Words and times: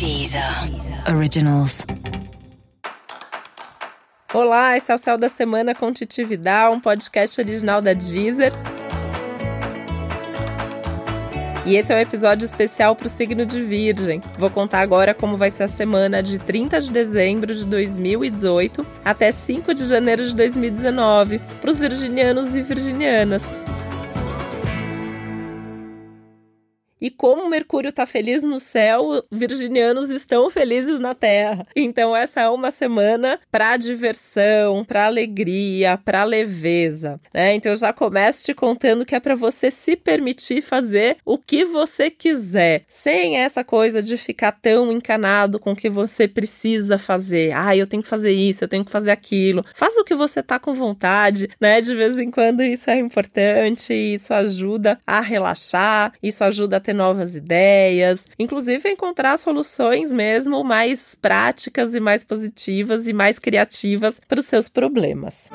Deezer 0.00 0.42
Originals. 1.14 1.84
Olá, 4.32 4.74
esse 4.74 4.90
é 4.90 4.94
o 4.94 4.98
Céu 4.98 5.18
da 5.18 5.28
Semana 5.28 5.74
com 5.74 5.92
Titi 5.92 6.24
Vidal, 6.24 6.72
um 6.72 6.80
podcast 6.80 7.38
original 7.38 7.82
da 7.82 7.92
Deezer. 7.92 8.50
E 11.66 11.76
esse 11.76 11.92
é 11.92 11.96
um 11.96 11.98
episódio 11.98 12.46
especial 12.46 12.96
para 12.96 13.08
o 13.08 13.10
signo 13.10 13.44
de 13.44 13.60
Virgem. 13.60 14.22
Vou 14.38 14.48
contar 14.48 14.80
agora 14.80 15.12
como 15.12 15.36
vai 15.36 15.50
ser 15.50 15.64
a 15.64 15.68
semana 15.68 16.22
de 16.22 16.38
30 16.38 16.80
de 16.80 16.90
dezembro 16.90 17.54
de 17.54 17.66
2018 17.66 18.86
até 19.04 19.30
5 19.30 19.74
de 19.74 19.86
janeiro 19.86 20.26
de 20.26 20.34
2019 20.34 21.40
para 21.60 21.70
os 21.70 21.78
virginianos 21.78 22.56
e 22.56 22.62
virginianas. 22.62 23.42
E 27.00 27.10
como 27.10 27.48
Mercúrio 27.48 27.88
está 27.88 28.04
feliz 28.04 28.42
no 28.42 28.60
céu, 28.60 29.24
virginianos 29.30 30.10
estão 30.10 30.50
felizes 30.50 31.00
na 31.00 31.14
Terra. 31.14 31.66
Então 31.74 32.14
essa 32.14 32.40
é 32.40 32.48
uma 32.48 32.70
semana 32.70 33.40
para 33.50 33.76
diversão, 33.76 34.84
para 34.84 35.06
alegria, 35.06 35.98
para 36.04 36.24
leveza, 36.24 37.20
né? 37.32 37.54
Então 37.54 37.72
eu 37.72 37.76
já 37.76 37.92
começo 37.92 38.44
te 38.44 38.54
contando 38.54 39.04
que 39.04 39.14
é 39.14 39.20
para 39.20 39.34
você 39.34 39.70
se 39.70 39.96
permitir 39.96 40.62
fazer 40.62 41.16
o 41.24 41.38
que 41.38 41.64
você 41.64 42.10
quiser, 42.10 42.84
sem 42.88 43.38
essa 43.38 43.64
coisa 43.64 44.02
de 44.02 44.16
ficar 44.16 44.52
tão 44.52 44.92
encanado 44.92 45.58
com 45.58 45.72
o 45.72 45.76
que 45.76 45.88
você 45.88 46.28
precisa 46.28 46.98
fazer. 46.98 47.52
Ah, 47.52 47.76
eu 47.76 47.86
tenho 47.86 48.02
que 48.02 48.08
fazer 48.08 48.32
isso, 48.32 48.64
eu 48.64 48.68
tenho 48.68 48.84
que 48.84 48.90
fazer 48.90 49.10
aquilo. 49.10 49.64
Faz 49.74 49.96
o 49.96 50.04
que 50.04 50.14
você 50.14 50.42
tá 50.42 50.58
com 50.58 50.72
vontade, 50.72 51.48
né? 51.60 51.80
De 51.80 51.94
vez 51.94 52.18
em 52.18 52.30
quando 52.30 52.62
isso 52.62 52.90
é 52.90 52.98
importante, 52.98 53.94
isso 53.94 54.34
ajuda 54.34 54.98
a 55.06 55.20
relaxar, 55.20 56.12
isso 56.22 56.44
ajuda 56.44 56.76
a 56.76 56.80
ter 56.80 56.89
novas 56.92 57.36
ideias, 57.36 58.26
inclusive 58.38 58.88
encontrar 58.88 59.36
soluções 59.36 60.12
mesmo 60.12 60.62
mais 60.64 61.14
práticas 61.14 61.94
e 61.94 62.00
mais 62.00 62.24
positivas 62.24 63.08
e 63.08 63.12
mais 63.12 63.38
criativas 63.38 64.20
para 64.20 64.40
os 64.40 64.46
seus 64.46 64.68
problemas. 64.68 65.48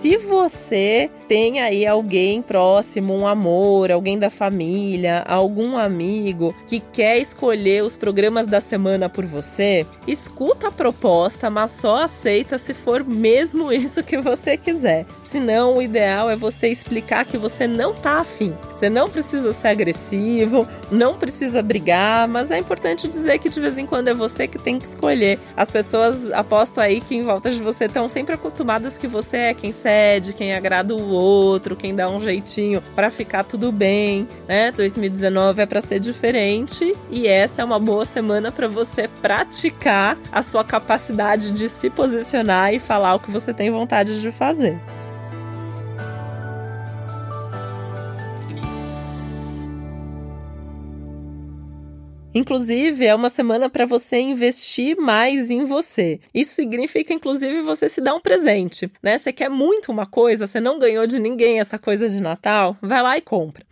Se 0.00 0.16
você 0.16 1.10
tem 1.30 1.60
aí 1.60 1.86
alguém 1.86 2.42
próximo, 2.42 3.14
um 3.14 3.24
amor, 3.24 3.92
alguém 3.92 4.18
da 4.18 4.28
família, 4.28 5.22
algum 5.28 5.76
amigo 5.76 6.52
que 6.66 6.80
quer 6.80 7.18
escolher 7.18 7.84
os 7.84 7.96
programas 7.96 8.48
da 8.48 8.60
semana 8.60 9.08
por 9.08 9.24
você, 9.24 9.86
escuta 10.08 10.66
a 10.66 10.72
proposta, 10.72 11.48
mas 11.48 11.70
só 11.70 11.98
aceita 11.98 12.58
se 12.58 12.74
for 12.74 13.04
mesmo 13.04 13.70
isso 13.72 14.02
que 14.02 14.20
você 14.20 14.56
quiser. 14.56 15.06
Senão, 15.22 15.76
o 15.76 15.82
ideal 15.82 16.28
é 16.28 16.34
você 16.34 16.66
explicar 16.66 17.24
que 17.24 17.38
você 17.38 17.64
não 17.64 17.94
tá 17.94 18.18
afim. 18.18 18.52
Você 18.74 18.90
não 18.90 19.08
precisa 19.08 19.52
ser 19.52 19.68
agressivo, 19.68 20.66
não 20.90 21.16
precisa 21.16 21.62
brigar, 21.62 22.26
mas 22.26 22.50
é 22.50 22.58
importante 22.58 23.06
dizer 23.06 23.38
que 23.38 23.48
de 23.48 23.60
vez 23.60 23.78
em 23.78 23.86
quando 23.86 24.08
é 24.08 24.14
você 24.14 24.48
que 24.48 24.58
tem 24.58 24.78
que 24.78 24.86
escolher. 24.86 25.38
As 25.56 25.70
pessoas, 25.70 26.32
aposto 26.32 26.80
aí 26.80 27.00
que 27.00 27.14
em 27.14 27.22
volta 27.22 27.50
de 27.50 27.62
você 27.62 27.84
estão 27.84 28.08
sempre 28.08 28.34
acostumadas 28.34 28.98
que 28.98 29.06
você 29.06 29.36
é 29.36 29.54
quem 29.54 29.70
cede, 29.70 30.32
quem 30.32 30.54
agrada 30.54 30.96
o 30.96 31.10
outro, 31.10 31.19
quem 31.78 31.94
dá 31.94 32.08
um 32.08 32.20
jeitinho 32.20 32.82
para 32.94 33.10
ficar 33.10 33.44
tudo 33.44 33.72
bem, 33.72 34.28
né? 34.46 34.70
2019 34.72 35.62
é 35.62 35.66
para 35.66 35.80
ser 35.80 36.00
diferente 36.00 36.94
e 37.10 37.26
essa 37.26 37.62
é 37.62 37.64
uma 37.64 37.78
boa 37.78 38.04
semana 38.04 38.52
para 38.52 38.68
você 38.68 39.08
praticar 39.20 40.16
a 40.30 40.42
sua 40.42 40.64
capacidade 40.64 41.50
de 41.50 41.68
se 41.68 41.90
posicionar 41.90 42.72
e 42.74 42.78
falar 42.78 43.14
o 43.14 43.20
que 43.20 43.30
você 43.30 43.52
tem 43.52 43.70
vontade 43.70 44.20
de 44.20 44.30
fazer. 44.30 44.78
Inclusive, 52.32 53.04
é 53.04 53.14
uma 53.14 53.28
semana 53.28 53.68
para 53.68 53.84
você 53.84 54.20
investir 54.20 54.96
mais 54.96 55.50
em 55.50 55.64
você. 55.64 56.20
Isso 56.32 56.54
significa, 56.54 57.12
inclusive, 57.12 57.60
você 57.62 57.88
se 57.88 58.00
dar 58.00 58.14
um 58.14 58.20
presente, 58.20 58.90
né? 59.02 59.18
Você 59.18 59.32
quer 59.32 59.50
muito 59.50 59.90
uma 59.90 60.06
coisa, 60.06 60.46
você 60.46 60.60
não 60.60 60.78
ganhou 60.78 61.08
de 61.08 61.18
ninguém 61.18 61.58
essa 61.58 61.76
coisa 61.76 62.08
de 62.08 62.22
Natal, 62.22 62.76
vai 62.80 63.02
lá 63.02 63.18
e 63.18 63.20
compra. 63.20 63.64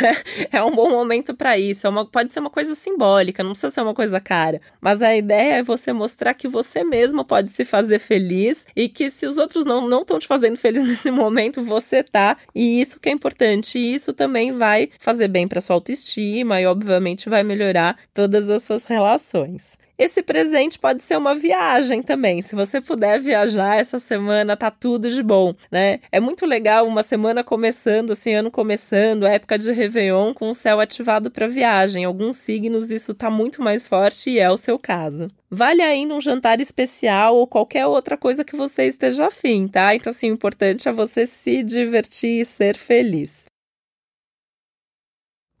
é 0.50 0.62
um 0.62 0.74
bom 0.74 0.88
momento 0.88 1.34
para 1.34 1.58
isso. 1.58 1.86
É 1.86 1.90
uma, 1.90 2.06
pode 2.06 2.32
ser 2.32 2.40
uma 2.40 2.48
coisa 2.48 2.74
simbólica, 2.74 3.42
não 3.42 3.50
precisa 3.50 3.70
ser 3.70 3.82
uma 3.82 3.94
coisa 3.94 4.18
cara. 4.18 4.62
Mas 4.80 5.02
a 5.02 5.14
ideia 5.14 5.56
é 5.56 5.62
você 5.62 5.92
mostrar 5.92 6.32
que 6.32 6.48
você 6.48 6.84
mesmo 6.84 7.22
pode 7.22 7.50
se 7.50 7.66
fazer 7.66 7.98
feliz 7.98 8.66
e 8.74 8.88
que 8.88 9.10
se 9.10 9.26
os 9.26 9.36
outros 9.36 9.66
não 9.66 10.00
estão 10.00 10.18
te 10.18 10.26
fazendo 10.26 10.56
feliz 10.56 10.84
nesse 10.88 11.10
momento, 11.10 11.62
você 11.62 12.02
tá. 12.02 12.38
E 12.54 12.80
isso 12.80 12.98
que 12.98 13.10
é 13.10 13.12
importante. 13.12 13.78
E 13.78 13.92
isso 13.92 14.14
também 14.14 14.52
vai 14.52 14.88
fazer 14.98 15.28
bem 15.28 15.46
para 15.46 15.60
sua 15.60 15.76
autoestima 15.76 16.58
e, 16.58 16.66
obviamente, 16.66 17.28
vai 17.28 17.42
melhorar 17.42 18.05
todas 18.16 18.48
as 18.48 18.62
suas 18.62 18.86
relações. 18.86 19.76
Esse 19.98 20.22
presente 20.22 20.78
pode 20.78 21.02
ser 21.02 21.18
uma 21.18 21.34
viagem 21.34 22.02
também. 22.02 22.40
Se 22.40 22.54
você 22.54 22.80
puder 22.80 23.20
viajar 23.20 23.76
essa 23.76 23.98
semana, 23.98 24.56
tá 24.56 24.70
tudo 24.70 25.10
de 25.10 25.22
bom, 25.22 25.54
né? 25.70 26.00
É 26.10 26.18
muito 26.18 26.46
legal 26.46 26.86
uma 26.86 27.02
semana 27.02 27.44
começando, 27.44 28.12
assim, 28.12 28.32
ano 28.32 28.50
começando, 28.50 29.26
época 29.26 29.58
de 29.58 29.70
Réveillon 29.70 30.32
com 30.32 30.48
o 30.48 30.54
céu 30.54 30.80
ativado 30.80 31.30
para 31.30 31.46
viagem. 31.46 32.06
Alguns 32.06 32.36
signos 32.36 32.90
isso 32.90 33.14
tá 33.14 33.28
muito 33.28 33.62
mais 33.62 33.86
forte 33.86 34.30
e 34.30 34.38
é 34.38 34.50
o 34.50 34.56
seu 34.56 34.78
caso. 34.78 35.28
Vale 35.50 35.82
ainda 35.82 36.14
um 36.14 36.20
jantar 36.20 36.58
especial 36.58 37.36
ou 37.36 37.46
qualquer 37.46 37.86
outra 37.86 38.16
coisa 38.16 38.44
que 38.44 38.56
você 38.56 38.84
esteja 38.84 39.26
afim, 39.26 39.68
tá? 39.68 39.94
Então, 39.94 40.10
assim, 40.10 40.30
o 40.30 40.34
importante 40.34 40.88
é 40.88 40.92
você 40.92 41.26
se 41.26 41.62
divertir 41.62 42.40
e 42.40 42.44
ser 42.46 42.76
feliz. 42.76 43.46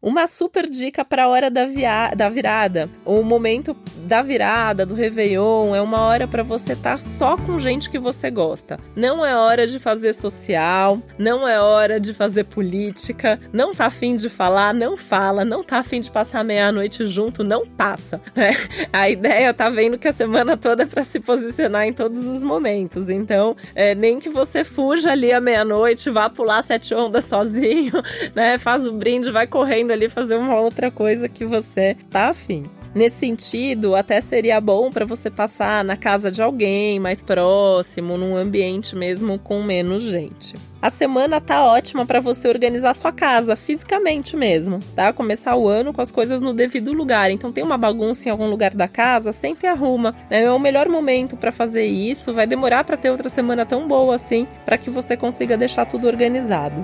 Uma 0.06 0.28
super 0.28 0.70
dica 0.70 1.04
para 1.04 1.24
a 1.24 1.28
hora 1.28 1.50
da, 1.50 1.66
via 1.66 2.14
da 2.14 2.28
virada. 2.28 2.88
O 3.04 3.24
momento 3.24 3.76
da 4.04 4.22
virada, 4.22 4.86
do 4.86 4.94
Réveillon, 4.94 5.74
é 5.74 5.82
uma 5.82 6.00
hora 6.02 6.28
para 6.28 6.44
você 6.44 6.74
estar 6.74 6.92
tá 6.92 6.98
só 6.98 7.36
com 7.36 7.58
gente 7.58 7.90
que 7.90 7.98
você 7.98 8.30
gosta. 8.30 8.78
Não 8.94 9.26
é 9.26 9.34
hora 9.34 9.66
de 9.66 9.80
fazer 9.80 10.12
social, 10.12 11.02
não 11.18 11.48
é 11.48 11.60
hora 11.60 11.98
de 11.98 12.14
fazer 12.14 12.44
política, 12.44 13.40
não 13.52 13.74
tá 13.74 13.86
afim 13.86 14.14
de 14.14 14.28
falar, 14.28 14.72
não 14.72 14.96
fala, 14.96 15.44
não 15.44 15.64
tá 15.64 15.78
afim 15.78 16.00
de 16.00 16.08
passar 16.08 16.44
meia-noite 16.44 17.04
junto, 17.04 17.42
não 17.42 17.66
passa. 17.66 18.20
Né? 18.36 18.54
A 18.92 19.08
ideia 19.08 19.54
tá 19.54 19.70
vendo 19.70 19.96
que 19.96 20.06
a 20.06 20.12
semana 20.12 20.58
toda 20.58 20.82
é 20.82 20.86
para 20.86 21.02
se 21.02 21.18
posicionar 21.18 21.86
em 21.86 21.92
todos 21.92 22.26
os 22.26 22.44
momentos. 22.44 23.08
Então, 23.08 23.56
é, 23.74 23.94
nem 23.94 24.18
que 24.18 24.28
você 24.28 24.62
fuja 24.62 25.12
ali 25.12 25.32
à 25.32 25.40
meia-noite, 25.40 26.10
vá 26.10 26.28
pular 26.28 26.62
sete 26.62 26.94
ondas 26.94 27.24
sozinho, 27.24 27.94
né? 28.36 28.58
Faz 28.58 28.86
o 28.86 28.92
brinde, 28.92 29.30
vai 29.30 29.46
correndo 29.46 29.95
ali 29.96 30.08
fazer 30.08 30.36
uma 30.36 30.60
outra 30.60 30.90
coisa 30.90 31.28
que 31.28 31.44
você 31.44 31.96
tá 32.10 32.28
afim. 32.28 32.64
Nesse 32.96 33.16
sentido, 33.16 33.94
até 33.94 34.22
seria 34.22 34.58
bom 34.58 34.90
para 34.90 35.04
você 35.04 35.30
passar 35.30 35.84
na 35.84 35.98
casa 35.98 36.30
de 36.30 36.40
alguém 36.40 36.98
mais 36.98 37.22
próximo, 37.22 38.16
num 38.16 38.34
ambiente 38.34 38.96
mesmo 38.96 39.38
com 39.38 39.62
menos 39.62 40.04
gente. 40.04 40.54
A 40.80 40.88
semana 40.88 41.38
tá 41.38 41.62
ótima 41.62 42.06
para 42.06 42.20
você 42.20 42.48
organizar 42.48 42.94
sua 42.94 43.12
casa, 43.12 43.54
fisicamente 43.54 44.34
mesmo, 44.34 44.78
tá? 44.94 45.12
Começar 45.12 45.56
o 45.56 45.68
ano 45.68 45.92
com 45.92 46.00
as 46.00 46.10
coisas 46.10 46.40
no 46.40 46.54
devido 46.54 46.92
lugar. 46.94 47.30
Então 47.30 47.52
tem 47.52 47.62
uma 47.62 47.76
bagunça 47.76 48.28
em 48.28 48.32
algum 48.32 48.48
lugar 48.48 48.72
da 48.72 48.88
casa, 48.88 49.30
senta 49.30 49.66
e 49.66 49.68
arruma. 49.68 50.14
É 50.30 50.50
o 50.50 50.58
melhor 50.58 50.88
momento 50.88 51.36
para 51.36 51.52
fazer 51.52 51.84
isso. 51.84 52.32
Vai 52.32 52.46
demorar 52.46 52.84
para 52.84 52.96
ter 52.96 53.10
outra 53.10 53.28
semana 53.28 53.66
tão 53.66 53.86
boa 53.86 54.14
assim, 54.14 54.46
para 54.64 54.78
que 54.78 54.88
você 54.88 55.18
consiga 55.18 55.54
deixar 55.54 55.84
tudo 55.84 56.06
organizado. 56.06 56.82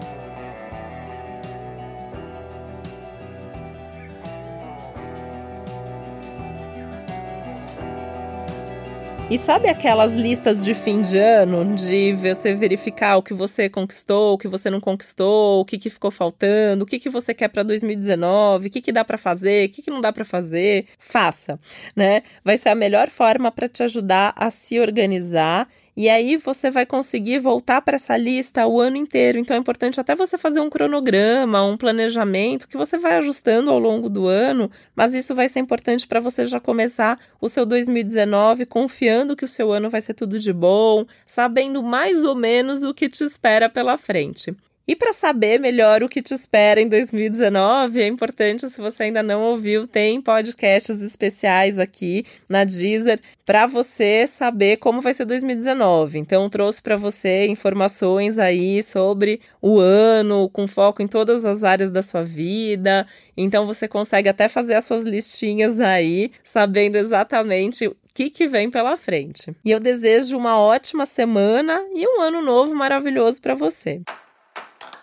E 9.30 9.38
sabe 9.38 9.68
aquelas 9.68 10.14
listas 10.14 10.62
de 10.62 10.74
fim 10.74 11.00
de 11.00 11.16
ano, 11.16 11.74
de 11.74 12.12
você 12.12 12.54
verificar 12.54 13.16
o 13.16 13.22
que 13.22 13.32
você 13.32 13.68
conquistou, 13.68 14.34
o 14.34 14.38
que 14.38 14.46
você 14.46 14.68
não 14.68 14.78
conquistou, 14.80 15.60
o 15.60 15.64
que, 15.64 15.78
que 15.78 15.88
ficou 15.88 16.10
faltando, 16.10 16.84
o 16.84 16.86
que, 16.86 16.98
que 16.98 17.08
você 17.08 17.32
quer 17.32 17.48
para 17.48 17.62
2019, 17.62 18.66
o 18.66 18.70
que, 18.70 18.82
que 18.82 18.92
dá 18.92 19.04
para 19.04 19.16
fazer, 19.16 19.68
o 19.68 19.72
que, 19.72 19.80
que 19.80 19.90
não 19.90 20.02
dá 20.02 20.12
para 20.12 20.24
fazer? 20.24 20.86
Faça, 20.98 21.58
né? 21.96 22.22
Vai 22.44 22.58
ser 22.58 22.68
a 22.68 22.74
melhor 22.74 23.08
forma 23.08 23.50
para 23.50 23.68
te 23.68 23.82
ajudar 23.82 24.34
a 24.36 24.50
se 24.50 24.78
organizar 24.78 25.66
e 25.96 26.08
aí 26.08 26.36
você 26.36 26.70
vai 26.70 26.86
conseguir 26.86 27.38
voltar 27.38 27.82
para 27.82 27.96
essa 27.96 28.16
lista 28.16 28.66
o 28.66 28.80
ano 28.80 28.96
inteiro. 28.96 29.38
Então 29.38 29.56
é 29.56 29.60
importante 29.60 30.00
até 30.00 30.14
você 30.14 30.38
fazer 30.38 30.60
um 30.60 30.70
cronograma, 30.70 31.64
um 31.64 31.76
planejamento 31.76 32.66
que 32.66 32.76
você 32.76 32.98
vai 32.98 33.16
ajustando 33.16 33.70
ao 33.70 33.78
longo 33.78 34.08
do 34.08 34.26
ano, 34.26 34.70
mas 34.94 35.14
isso 35.14 35.34
vai 35.34 35.48
ser 35.48 35.60
importante 35.60 36.06
para 36.06 36.20
você 36.20 36.46
já 36.46 36.58
começar 36.58 37.18
o 37.40 37.48
seu 37.48 37.66
2019 37.66 38.66
confiando 38.66 39.36
que 39.36 39.44
o 39.44 39.48
seu 39.48 39.72
ano 39.72 39.90
vai 39.90 40.00
ser 40.00 40.14
tudo 40.14 40.38
de 40.38 40.52
bom, 40.52 41.04
sabendo 41.26 41.82
mais 41.82 42.24
ou 42.24 42.34
menos 42.34 42.82
o 42.82 42.94
que 42.94 43.08
te 43.08 43.24
espera 43.24 43.68
pela 43.68 43.98
frente. 43.98 44.56
E 44.86 44.96
para 44.96 45.12
saber 45.12 45.60
melhor 45.60 46.02
o 46.02 46.08
que 46.08 46.20
te 46.20 46.34
espera 46.34 46.80
em 46.80 46.88
2019, 46.88 48.02
é 48.02 48.06
importante, 48.08 48.68
se 48.68 48.80
você 48.80 49.04
ainda 49.04 49.22
não 49.22 49.42
ouviu, 49.42 49.86
tem 49.86 50.20
podcasts 50.20 51.00
especiais 51.00 51.78
aqui 51.78 52.26
na 52.48 52.64
Deezer 52.64 53.20
para 53.46 53.64
você 53.64 54.26
saber 54.26 54.78
como 54.78 55.00
vai 55.00 55.14
ser 55.14 55.24
2019. 55.24 56.18
Então, 56.18 56.50
trouxe 56.50 56.82
para 56.82 56.96
você 56.96 57.46
informações 57.46 58.38
aí 58.38 58.82
sobre 58.82 59.40
o 59.60 59.78
ano, 59.78 60.48
com 60.48 60.66
foco 60.66 61.00
em 61.00 61.06
todas 61.06 61.44
as 61.44 61.62
áreas 61.62 61.92
da 61.92 62.02
sua 62.02 62.24
vida. 62.24 63.06
Então, 63.36 63.66
você 63.66 63.86
consegue 63.86 64.28
até 64.28 64.48
fazer 64.48 64.74
as 64.74 64.84
suas 64.84 65.04
listinhas 65.04 65.80
aí, 65.80 66.32
sabendo 66.42 66.96
exatamente 66.96 67.86
o 67.86 67.96
que, 68.12 68.30
que 68.30 68.48
vem 68.48 68.68
pela 68.68 68.96
frente. 68.96 69.54
E 69.64 69.70
eu 69.70 69.78
desejo 69.78 70.36
uma 70.36 70.58
ótima 70.58 71.06
semana 71.06 71.80
e 71.94 72.04
um 72.06 72.20
ano 72.20 72.42
novo 72.42 72.74
maravilhoso 72.74 73.40
para 73.40 73.54
você. 73.54 74.02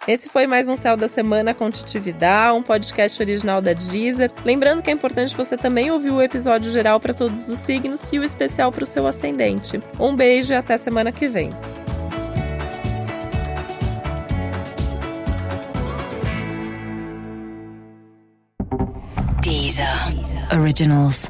Esse 0.09 0.27
foi 0.27 0.47
mais 0.47 0.67
um 0.67 0.75
Céu 0.75 0.97
da 0.97 1.07
Semana 1.07 1.53
com 1.53 1.69
Titividade, 1.69 2.57
um 2.57 2.63
podcast 2.63 3.21
original 3.21 3.61
da 3.61 3.73
Deezer. 3.73 4.31
Lembrando 4.44 4.81
que 4.81 4.89
é 4.89 4.94
importante 4.94 5.38
você 5.38 5.56
também 5.56 5.91
ouvir 5.91 6.09
o 6.09 6.19
episódio 6.19 6.71
geral 6.71 7.00
para 7.00 7.13
todos 7.13 7.47
os 7.47 7.59
signos 7.59 8.11
e 8.11 8.17
o 8.17 8.23
especial 8.23 8.71
para 8.71 8.83
o 8.83 8.88
seu 8.88 9.06
ascendente. 9.06 9.79
Um 10.00 10.15
beijo 10.15 10.51
e 10.51 10.56
até 10.56 10.77
semana 10.77 11.11
que 11.11 11.27
vem. 11.27 11.51
Deezer. 19.44 19.85
Originals. 20.59 21.29